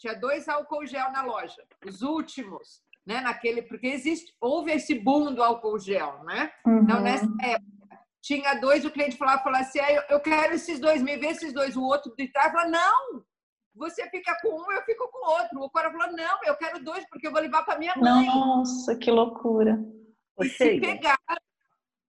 [0.00, 1.62] Tinha dois álcool gel na loja.
[1.86, 3.20] Os últimos, né?
[3.20, 6.50] Naquele, porque existe, houve esse boom do álcool gel, né?
[6.66, 7.02] Então, Uhum.
[7.02, 11.02] nessa época, tinha dois, o cliente falava, falava assim, ah, eu, eu quero esses dois,
[11.02, 11.76] me vê esses dois.
[11.76, 13.22] O outro de trás falava, não,
[13.74, 15.60] você fica com um, eu fico com o outro.
[15.60, 18.26] O cara falou, não, eu quero dois, porque eu vou levar para minha mãe.
[18.26, 19.78] Nossa, que loucura.
[20.40, 21.18] E se pegaram,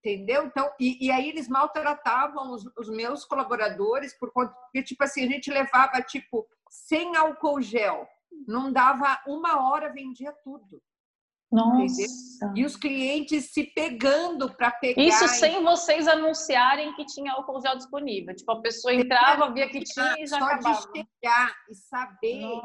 [0.04, 0.46] entendeu?
[0.46, 5.24] Então, e, e aí eles maltratavam os, os meus colaboradores por conta que, tipo assim,
[5.24, 8.08] a gente levava, tipo, sem álcool gel.
[8.48, 10.82] Não dava uma hora, vendia tudo.
[11.52, 12.54] Nossa.
[12.56, 15.02] E os clientes se pegando para pegar.
[15.02, 18.34] Isso sem vocês anunciarem que tinha álcool gel disponível.
[18.34, 20.80] Tipo, a pessoa entrava, via que tinha e já Só acabava.
[20.94, 22.62] de chegar e saber,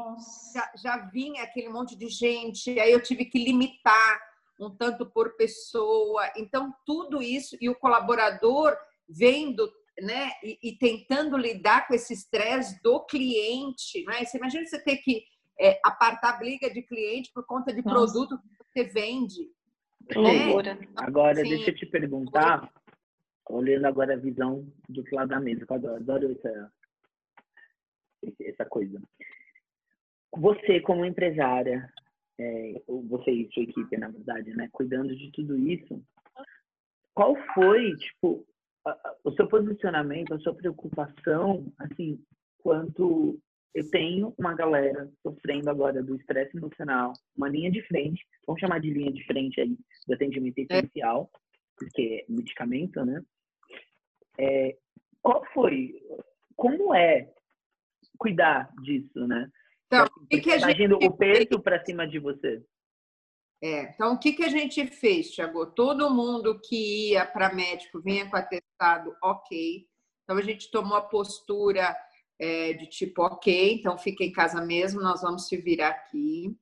[0.53, 2.79] já, já vinha aquele monte de gente.
[2.79, 4.26] Aí eu tive que limitar
[4.59, 6.31] um tanto por pessoa.
[6.35, 8.75] Então, tudo isso, e o colaborador
[9.07, 14.03] vendo né, e, e tentando lidar com esse estresse do cliente.
[14.05, 14.23] Né?
[14.23, 15.23] Você imagina você ter que
[15.59, 18.13] é, apartar briga de cliente por conta de Nossa.
[18.13, 19.49] produto que você vende.
[20.09, 20.77] Que loucura.
[20.95, 21.49] Agora, Sim.
[21.49, 22.71] deixa eu te perguntar,
[23.49, 26.71] olhando agora a visão do lado da mesa, eu adoro, adoro essa,
[28.41, 29.01] essa coisa.
[30.35, 31.91] Você, como empresária,
[32.39, 36.01] é, ou você e sua equipe, na verdade, né, cuidando de tudo isso,
[37.13, 38.45] qual foi, tipo,
[38.85, 42.23] a- a- o seu posicionamento, a sua preocupação, assim,
[42.59, 43.39] quanto
[43.73, 48.79] eu tenho uma galera sofrendo agora do estresse emocional, uma linha de frente, vamos chamar
[48.79, 51.29] de linha de frente aí, do atendimento essencial,
[51.75, 53.23] porque é medicamento, né?
[54.39, 54.77] É,
[55.21, 56.01] qual foi,
[56.55, 57.31] como é
[58.17, 59.49] cuidar disso, né?
[59.87, 62.61] Então, o que, que a tá gente o peso para cima de você.
[63.63, 65.65] É, então, o que, que a gente fez, Tiago?
[65.65, 69.87] Todo mundo que ia para médico vinha com atestado ok.
[70.23, 71.95] Então, a gente tomou a postura
[72.39, 76.55] é, de tipo ok, então fica em casa mesmo, nós vamos se virar aqui.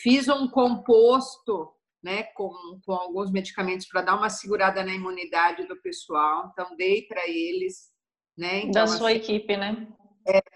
[0.00, 2.52] Fiz um composto né, com,
[2.84, 6.50] com alguns medicamentos para dar uma segurada na imunidade do pessoal.
[6.52, 7.92] Então, dei para eles.
[8.36, 8.62] Né?
[8.64, 9.86] Então, Da sua assim, equipe, né?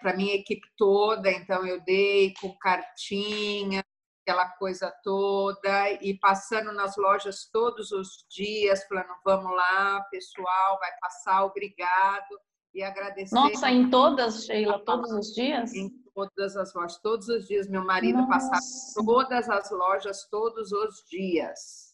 [0.00, 3.84] Para minha equipe toda, então eu dei com cartinha,
[4.22, 10.90] aquela coisa toda, e passando nas lojas todos os dias, falando, vamos lá, pessoal, vai
[11.00, 12.40] passar, obrigado,
[12.74, 13.34] e agradecer.
[13.34, 15.72] Nossa, em todas, Sheila, todos os dias?
[15.74, 19.04] Em todas as lojas, todos os dias, meu marido passava Nossa.
[19.04, 21.85] todas as lojas, todos os dias.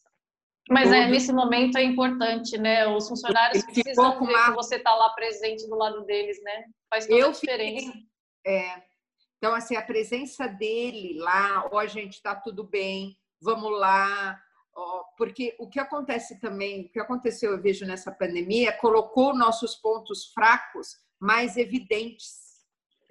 [0.71, 2.87] Mas é, Todos- nesse momento é importante, né?
[2.87, 6.65] Os funcionários ficou precisam ver uma- que você está lá presente do lado deles, né?
[6.89, 7.87] Faz toda Eu a diferença.
[7.87, 8.03] fiquei-
[8.47, 8.83] É,
[9.39, 14.41] então, assim, a presença dele lá, ó, a gente está tudo bem, vamos lá.
[14.75, 19.75] ó, porque o que acontece também, o que aconteceu, eu vejo nessa pandemia, colocou nossos
[19.75, 22.39] pontos fracos mais evidentes.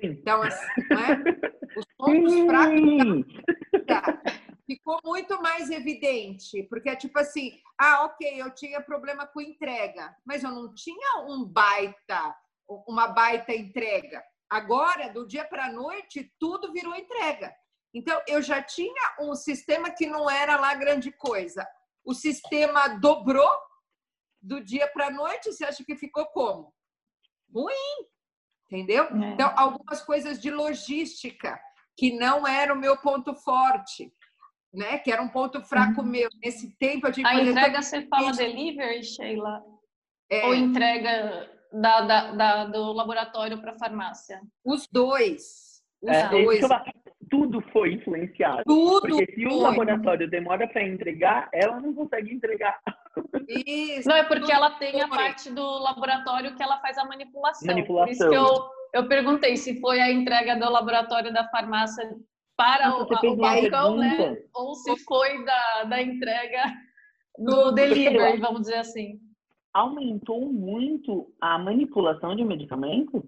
[0.01, 1.23] Então, assim, não é?
[1.77, 3.25] os pontos fracos Sim.
[3.85, 4.21] Tá.
[4.75, 10.15] Ficou muito mais evidente, porque é tipo assim, ah, ok, eu tinha problema com entrega,
[10.25, 12.36] mas eu não tinha um baita,
[12.88, 14.23] uma baita entrega.
[14.49, 17.53] Agora, do dia para a noite, tudo virou entrega.
[17.93, 21.67] Então, eu já tinha um sistema que não era lá grande coisa.
[22.03, 23.49] O sistema dobrou
[24.41, 26.73] do dia para a noite, você acha que ficou como?
[27.53, 28.07] Ruim,
[28.65, 29.03] entendeu?
[29.03, 29.34] É.
[29.34, 31.60] Então, algumas coisas de logística
[31.97, 34.12] que não era o meu ponto forte,
[34.73, 34.97] né?
[34.99, 36.29] Que era um ponto fraco meu.
[36.43, 38.39] Nesse tempo eu tive que A fazer entrega você fala isso.
[38.39, 39.63] delivery, Sheila?
[40.29, 44.39] é, Ou entrega da, da- da- do laboratório para farmácia?
[44.65, 45.81] os dois.
[46.01, 46.62] Os É, dois.
[47.29, 48.63] Tudo foi influenciado.
[48.65, 52.77] Tudo Porque se o laboratório demora para entregar, ela não consegue entregar.
[53.47, 54.07] Isso.
[54.10, 55.17] Não, é porque ela tem a foi.
[55.17, 57.65] parte do laboratório que ela faz a manipulação.
[57.67, 57.71] Por
[58.10, 58.29] isso Manipulação.
[58.29, 62.03] que eu, eu perguntei se foi a entrega do laboratório da farmácia
[62.62, 64.38] para o, o balcão, né?
[64.54, 66.63] Ou se foi da, da entrega
[67.38, 69.19] do delivery, vamos dizer assim.
[69.74, 73.28] Aumentou muito a manipulação de medicamento?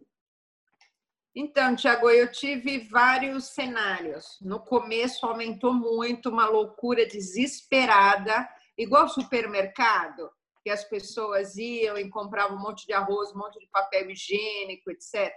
[1.35, 4.37] Então, Tiago, eu tive vários cenários.
[4.39, 10.29] No começo aumentou muito, uma loucura desesperada, igual supermercado,
[10.63, 14.91] que as pessoas iam e compravam um monte de arroz, um monte de papel higiênico,
[14.91, 15.31] etc.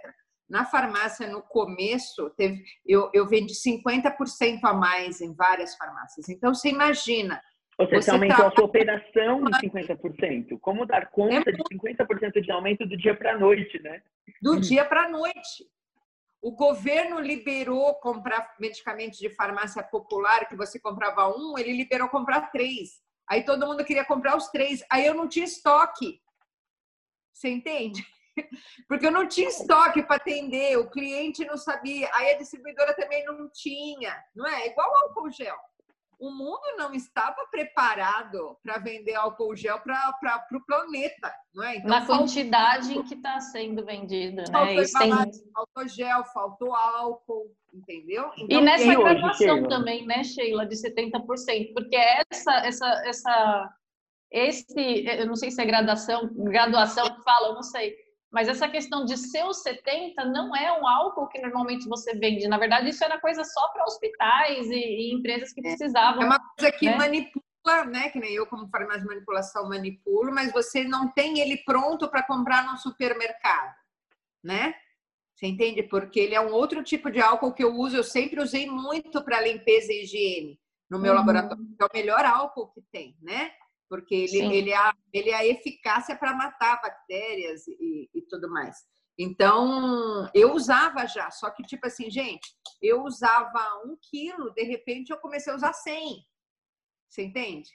[0.49, 6.29] Na farmácia, no começo, teve, eu, eu vendi 50% a mais em várias farmácias.
[6.29, 7.41] Então, você imagina,
[7.77, 10.57] você Você aumentou tá- a sua operação em 50%.
[10.59, 14.01] Como dar conta É de 50% de aumento do dia para a noite, né?
[14.41, 15.65] do dia para a noite.
[16.41, 22.51] O governo liberou comprar medicamentos de farmácia popular, que você comprava um, ele liberou comprar
[22.51, 23.01] três.
[23.29, 24.83] Aí todo mundo queria comprar os três.
[24.89, 26.19] Aí eu não tinha estoque.
[27.33, 28.05] Você entende?
[28.87, 33.25] Porque eu não tinha estoque para atender, o cliente não sabia, aí a distribuidora também
[33.25, 34.67] não tinha, não é?
[34.67, 35.57] Igual álcool gel
[36.19, 41.77] o mundo não estava preparado para vender álcool gel para o planeta, não é?
[41.77, 44.45] Então, Na quantidade em que está sendo vendido, né?
[44.51, 45.43] Faltou, tem...
[45.53, 48.31] faltou gel, faltou álcool, entendeu?
[48.37, 53.73] Então, e nessa graduação também, né, Sheila, de 70%, porque essa, essa, essa,
[54.31, 57.95] esse, eu não sei se é graduação, graduação que fala, eu não sei,
[58.31, 62.47] mas essa questão de ser os 70 não é um álcool que normalmente você vende.
[62.47, 65.63] Na verdade, isso era coisa só para hospitais e, e, empresas que é.
[65.63, 66.21] precisavam.
[66.21, 66.97] É uma coisa que né?
[66.97, 68.09] manipula, né?
[68.09, 72.23] Que nem eu, como farmácia de manipulação, manipulo, mas você não tem ele pronto para
[72.23, 73.75] comprar no supermercado,
[74.43, 74.75] né?
[75.33, 75.83] Você entende?
[75.83, 79.23] Porque ele é um outro tipo de álcool que eu uso, eu sempre usei muito
[79.23, 80.59] para limpeza e higiene
[80.89, 81.19] no meu uhum.
[81.19, 81.63] laboratório.
[81.79, 83.51] É o melhor álcool que tem, né?
[83.89, 88.49] Porque ele, ele, é, a, ele é a eficácia para matar bactérias e, e tudo
[88.49, 88.77] mais.
[89.19, 95.09] Então, eu usava já, só que, tipo assim, gente, eu usava um quilo, de repente
[95.09, 96.23] eu comecei a usar 100.
[97.09, 97.69] Você entende?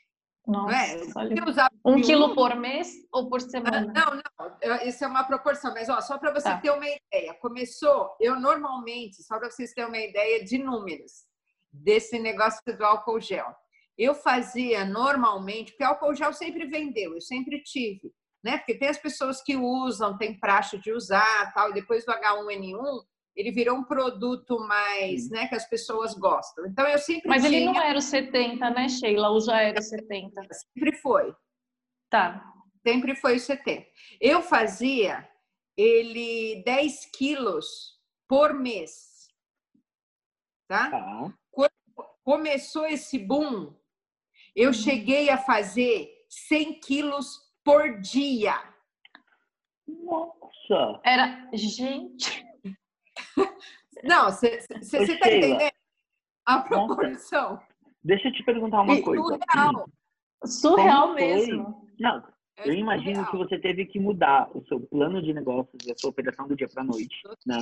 [0.46, 1.68] Nossa, não é?
[1.84, 2.04] um mil...
[2.04, 3.92] quilo por mês ou por semana?
[3.92, 6.60] Não, não, isso é uma proporção, mas ó, só para você tá.
[6.60, 7.34] ter uma ideia.
[7.34, 11.24] Começou, eu normalmente, só para vocês terem uma ideia de números
[11.72, 13.54] desse negócio do álcool gel.
[14.02, 18.12] Eu fazia normalmente, porque álcool gel sempre vendeu, eu sempre tive,
[18.42, 18.58] né?
[18.58, 23.04] Porque tem as pessoas que usam, tem praxe de usar, tal, e depois do H1N1,
[23.36, 26.66] ele virou um produto mais, né, que as pessoas gostam.
[26.66, 27.56] Então eu sempre Mas tinha...
[27.56, 29.28] ele não era o 70, né, Sheila?
[29.30, 30.42] Ou já era o 70?
[30.50, 31.32] Sempre foi.
[32.10, 32.44] Tá.
[32.84, 33.86] Sempre foi o 70.
[34.20, 35.28] Eu fazia
[35.76, 39.28] ele 10 quilos por mês.
[40.66, 40.90] Tá?
[40.90, 41.34] tá.
[41.52, 41.70] Quando
[42.24, 43.72] começou esse boom,
[44.54, 48.54] eu cheguei a fazer 100 quilos por dia.
[49.86, 51.00] Nossa!
[51.04, 52.44] Era, gente.
[54.04, 55.70] Não, você está entendendo
[56.46, 57.52] a proporção?
[57.54, 57.66] Nossa.
[58.04, 59.22] Deixa eu te perguntar uma e coisa.
[59.22, 59.88] Surreal.
[60.44, 61.88] Surreal mesmo.
[62.00, 62.18] Não,
[62.56, 63.30] é eu imagino surreal.
[63.30, 66.56] que você teve que mudar o seu plano de negócios e a sua operação do
[66.56, 67.58] dia para noite, né?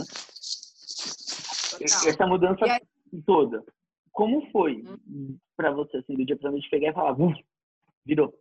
[1.70, 2.08] Total.
[2.08, 2.80] Essa mudança aí...
[3.26, 3.64] toda.
[4.12, 5.38] Como foi hum.
[5.56, 7.16] para você, assim, do dia para noite pegar e falar,
[8.04, 8.32] virou?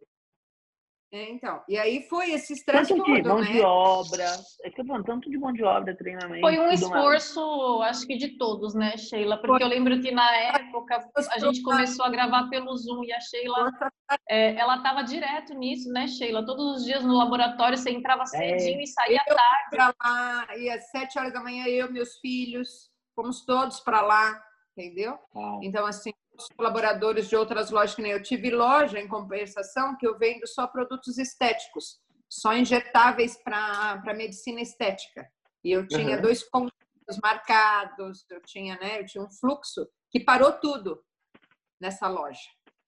[1.11, 3.51] É, então, e aí foi esse estresse tanto todo, de mão né?
[3.51, 4.25] de obra,
[4.63, 6.41] é que eu falo, tanto de mão de obra, treinamento.
[6.41, 7.97] Foi um esforço, mais.
[7.97, 9.37] acho que de todos, né, Sheila?
[9.37, 9.63] Porque foi.
[9.63, 10.99] eu lembro que na época
[11.31, 13.71] a gente começou a gravar pelo Zoom e a Sheila,
[14.29, 16.45] é, ela estava direto nisso, né, Sheila?
[16.45, 18.25] Todos os dias no laboratório você entrava é.
[18.27, 18.83] cedinho é.
[18.83, 19.69] e saía eu tarde.
[19.71, 24.48] Pra lá, ia às sete horas da manhã, eu, meus filhos, fomos todos para lá
[24.79, 25.19] entendeu?
[25.35, 25.59] Ah.
[25.61, 30.07] Então, assim, os colaboradores de outras lojas, que nem eu tive loja em compensação, que
[30.07, 35.29] eu vendo só produtos estéticos, só injetáveis para medicina estética.
[35.63, 36.21] E eu tinha uhum.
[36.21, 36.71] dois pontos
[37.21, 41.03] marcados, eu tinha, né, eu tinha um fluxo que parou tudo
[41.81, 42.39] nessa loja.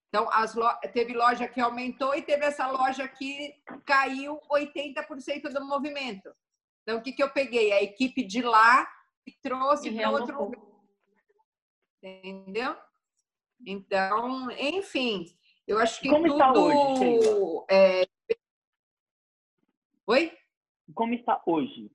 [0.08, 0.70] Então, as lo...
[0.94, 3.54] teve loja que aumentou e teve essa loja que
[3.86, 6.34] caiu 80% do movimento.
[6.84, 7.72] Então, o que, que eu peguei?
[7.72, 8.88] A equipe de lá
[9.26, 10.71] e trouxe para outro lugar
[12.02, 12.76] entendeu?
[13.66, 15.26] Então, enfim,
[15.68, 16.34] eu acho que Como tudo...
[16.34, 18.08] está hoje, é...
[20.08, 20.38] Oi?
[20.94, 21.92] Como está hoje?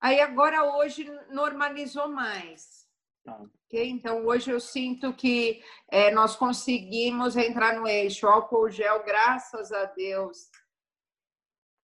[0.00, 2.86] Aí agora hoje normalizou mais.
[3.24, 3.40] Tá.
[3.66, 3.88] Okay?
[3.88, 8.26] Então hoje eu sinto que é, nós conseguimos entrar no eixo.
[8.26, 10.50] O álcool gel, graças a Deus,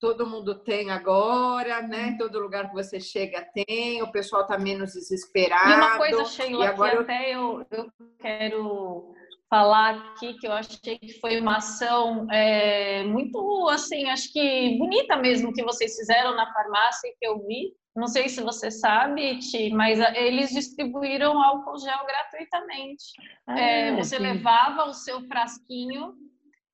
[0.00, 2.08] todo mundo tem agora, né?
[2.08, 2.18] Uhum.
[2.18, 5.70] Todo lugar que você chega tem, o pessoal tá menos desesperado.
[5.70, 7.00] E uma coisa, Sheila, e agora que eu...
[7.00, 9.14] até eu, eu quero
[9.50, 15.16] falar aqui, que eu achei que foi uma ação é, muito, assim, acho que bonita
[15.16, 17.72] mesmo que vocês fizeram na farmácia que eu vi.
[17.96, 23.04] Não sei se você sabe, Ti, mas eles distribuíram álcool gel gratuitamente.
[23.44, 24.22] Ah, é, você sim.
[24.22, 26.14] levava o seu frasquinho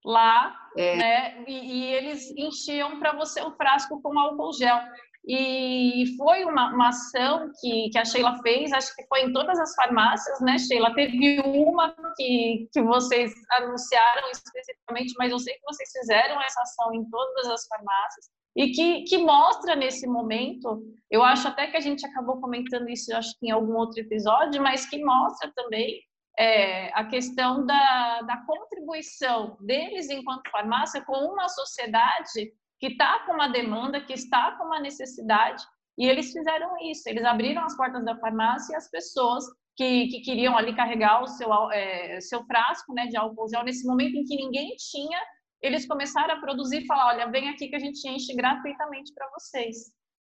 [0.04, 0.96] lá, é.
[0.96, 1.44] né?
[1.46, 4.78] E, e, eles enchiam para você o frasco com álcool gel.
[5.26, 9.58] E foi uma, uma, ação que, que a Sheila fez, acho que foi em todas
[9.58, 10.94] as farmácias, né, Sheila?
[10.94, 16.92] Teve uma que, que vocês anunciaram especificamente, mas eu sei que vocês fizeram essa ação
[16.92, 18.26] em todas as farmácias
[18.56, 23.14] e que, que mostra nesse momento, eu acho até que a gente acabou comentando isso,
[23.16, 26.00] acho que em algum outro episódio, mas que mostra também
[26.38, 33.32] é, a questão da, da contribuição deles enquanto farmácia com uma sociedade que está com
[33.32, 35.62] uma demanda, que está com uma necessidade,
[35.96, 39.44] e eles fizeram isso, eles abriram as portas da farmácia e as pessoas
[39.76, 43.86] que, que queriam ali carregar o seu, é, seu frasco né, de álcool gel, nesse
[43.86, 45.18] momento em que ninguém tinha,
[45.62, 49.28] eles começaram a produzir e falar, olha, vem aqui que a gente enche gratuitamente para
[49.30, 49.76] vocês.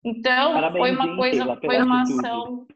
[0.04, 2.68] Então, Parabéns, foi uma coisa, foi uma ação.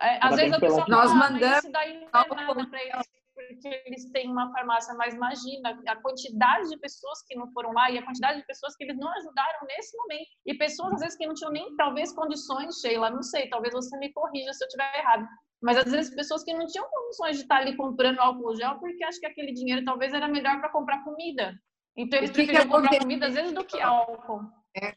[0.00, 3.06] É, às vezes a pessoa fala, nós mandamos isso daí não é nada para eles,
[3.34, 7.90] porque eles têm uma farmácia, mas imagina a quantidade de pessoas que não foram lá
[7.90, 10.28] e a quantidade de pessoas que eles não ajudaram nesse momento.
[10.46, 13.96] E pessoas, às vezes, que não tinham nem, talvez, condições, Sheila, não sei, talvez você
[13.98, 15.26] me corrija se eu estiver errado,
[15.62, 19.04] mas às vezes pessoas que não tinham condições de estar ali comprando álcool gel porque
[19.04, 21.54] acho que aquele dinheiro talvez era melhor para comprar comida.
[21.96, 24.40] Então eles preferiam comprar comida às vezes do que álcool.
[24.74, 24.94] É.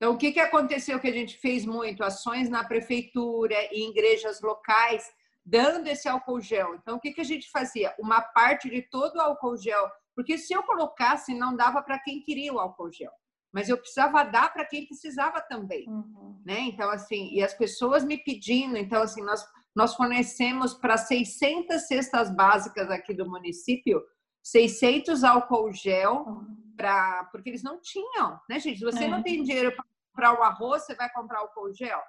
[0.00, 2.02] Então o que, que aconteceu que a gente fez muito?
[2.02, 5.04] Ações na prefeitura e igrejas locais
[5.44, 6.74] dando esse álcool gel.
[6.76, 7.94] Então o que, que a gente fazia?
[7.98, 12.22] Uma parte de todo o álcool gel, porque se eu colocasse não dava para quem
[12.22, 13.12] queria o álcool gel
[13.52, 16.40] mas eu precisava dar para quem precisava também, uhum.
[16.46, 16.60] né?
[16.60, 19.44] Então assim, e as pessoas me pedindo, então assim, nós
[19.74, 24.02] nós fornecemos para 600 cestas básicas aqui do município
[24.42, 26.69] 600 álcool gel uhum.
[26.80, 28.78] Para porque eles não tinham, né, gente?
[28.78, 29.08] Se você é.
[29.08, 32.00] não tem dinheiro para comprar o arroz, você vai comprar álcool gel.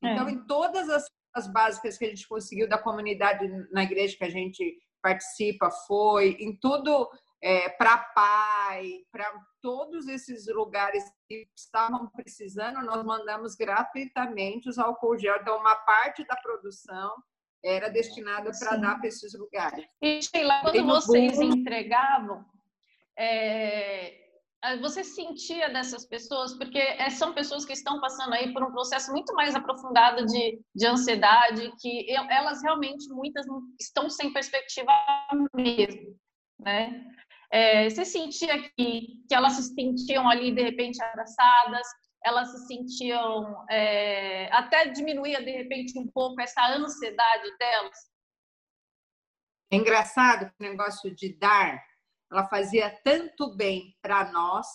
[0.00, 0.30] Então, é.
[0.30, 1.04] em todas as,
[1.34, 6.36] as básicas que a gente conseguiu da comunidade na igreja que a gente participa, foi
[6.38, 7.10] em tudo
[7.42, 15.18] é, para pai, para todos esses lugares que estavam precisando, nós mandamos gratuitamente os álcool
[15.18, 15.36] gel.
[15.40, 17.12] Então, uma parte da produção
[17.62, 19.84] era destinada para dar para esses lugares.
[20.00, 22.44] E, Sheila, quando vocês entregavam,
[23.16, 24.24] é,
[24.80, 29.12] você sentia dessas pessoas, porque é, são pessoas que estão passando aí por um processo
[29.12, 33.44] muito mais aprofundado de, de ansiedade, que elas realmente, muitas,
[33.78, 34.90] estão sem perspectiva
[35.54, 36.16] mesmo,
[36.58, 37.04] né?
[37.50, 41.86] É, você sentia que, que elas se sentiam ali, de repente, abraçadas,
[42.24, 47.98] elas se sentiam, é, até diminuía, de repente, um pouco essa ansiedade delas?
[49.70, 51.80] É engraçado o negócio de dar,
[52.34, 54.66] ela fazia tanto bem para nós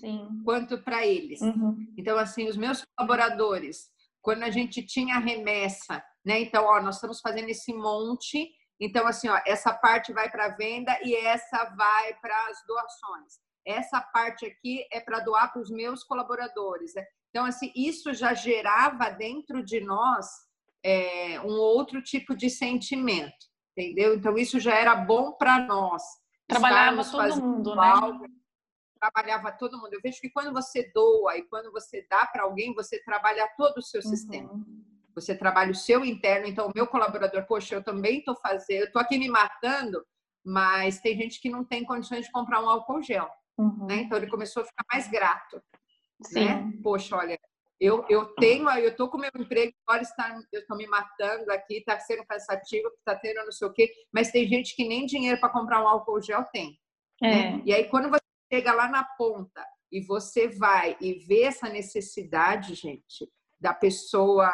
[0.00, 0.28] Sim.
[0.44, 1.40] quanto para eles.
[1.40, 1.76] Uhum.
[1.96, 3.88] Então, assim, os meus colaboradores,
[4.20, 6.40] quando a gente tinha remessa, né?
[6.40, 8.50] Então, ó, nós estamos fazendo esse monte
[8.80, 13.34] então, assim, ó, essa parte vai para venda e essa vai para as doações.
[13.66, 16.94] Essa parte aqui é para doar para os meus colaboradores.
[16.94, 17.04] Né?
[17.30, 20.26] Então, assim, isso já gerava dentro de nós
[20.84, 23.34] é, um outro tipo de sentimento,
[23.76, 24.14] entendeu?
[24.14, 26.02] Então, isso já era bom para nós.
[26.48, 27.86] Trabalhava todo mundo, né?
[27.86, 28.28] algo, né?
[29.00, 29.92] Trabalhava todo mundo.
[29.92, 33.78] Eu vejo que quando você doa e quando você dá para alguém, você trabalha todo
[33.78, 34.08] o seu uhum.
[34.08, 34.66] sistema
[35.16, 38.86] você trabalha o seu interno, então o meu colaborador, poxa, eu também estou fazendo, eu
[38.86, 40.04] estou aqui me matando,
[40.44, 43.86] mas tem gente que não tem condições de comprar um álcool gel, uhum.
[43.86, 44.02] né?
[44.02, 45.60] Então ele começou a ficar mais grato,
[46.22, 46.44] Sim.
[46.44, 46.72] né?
[46.82, 47.38] Poxa, olha,
[47.80, 51.78] eu, eu tenho, eu estou com meu emprego, agora está, eu estou me matando aqui,
[51.78, 55.38] está sendo cansativo, está tendo não sei o quê, mas tem gente que nem dinheiro
[55.38, 56.78] para comprar um álcool gel tem.
[57.20, 57.30] Né?
[57.30, 57.52] É.
[57.52, 57.62] Né?
[57.66, 62.74] E aí quando você chega lá na ponta e você vai e vê essa necessidade,
[62.74, 64.50] gente, da pessoa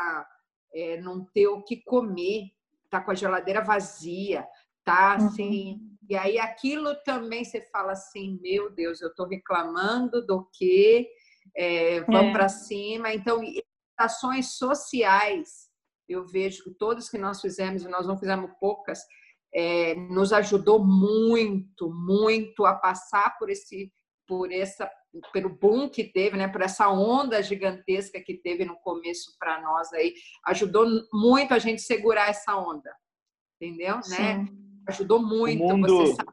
[0.74, 2.50] é, não ter o que comer,
[2.90, 4.46] tá com a geladeira vazia,
[4.84, 5.26] tá uhum.
[5.26, 5.72] assim.
[5.72, 5.96] Uhum.
[6.08, 11.08] E aí aquilo também você fala assim, meu Deus, eu estou reclamando do que,
[11.56, 12.32] é, vamos é.
[12.32, 13.12] para cima.
[13.12, 13.40] Então,
[13.98, 15.68] ações sociais,
[16.08, 19.00] eu vejo que todas que nós fizemos, e nós não fizemos poucas,
[19.54, 23.92] é, nos ajudou muito, muito a passar por esse,
[24.26, 24.90] por essa
[25.32, 29.92] pelo boom que teve, né, por essa onda gigantesca que teve no começo para nós
[29.92, 30.14] aí,
[30.46, 32.90] ajudou muito a gente segurar essa onda,
[33.60, 33.96] entendeu?
[34.08, 34.46] Né?
[34.88, 35.62] Ajudou muito.
[35.62, 35.86] Mundo...
[35.86, 36.32] Você, sabe,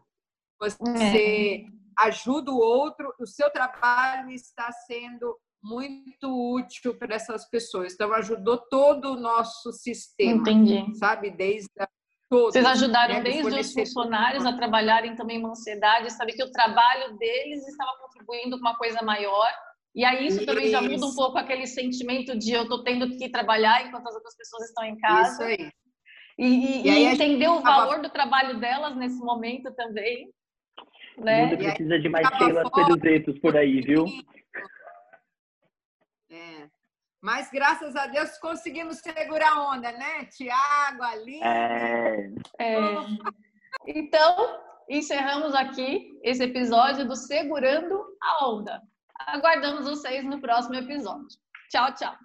[0.60, 1.79] você é.
[2.00, 7.94] Ajuda o outro, o seu trabalho está sendo muito útil para essas pessoas.
[7.94, 10.98] Então ajudou todo o nosso sistema, Entendi.
[10.98, 11.88] sabe, desde a
[12.30, 16.52] Todos, Vocês ajudaram né, desde os funcionários a trabalharem também uma ansiedade, saber que o
[16.52, 19.52] trabalho deles estava contribuindo com uma coisa maior.
[19.96, 20.46] E aí isso, isso.
[20.46, 24.14] também já muda um pouco aquele sentimento de eu estou tendo que trabalhar enquanto as
[24.14, 25.32] outras pessoas estão em casa.
[25.32, 25.72] Isso aí.
[26.38, 30.32] E, e, e, e entender o valor do trabalho delas nesse momento também.
[31.20, 31.44] Né?
[31.44, 34.06] O mundo precisa de mais Sheila Peruzetos por aí, viu?
[37.22, 40.26] Mas graças a Deus conseguimos segurar a onda, né?
[40.26, 41.42] Tiago, ali.
[41.44, 42.32] É.
[42.60, 42.80] é.
[43.86, 44.60] Então,
[44.90, 48.82] encerramos aqui esse episódio do Segurando a Onda.
[49.28, 51.28] Aguardamos vocês no próximo episódio.
[51.70, 52.16] Tchau, tchau.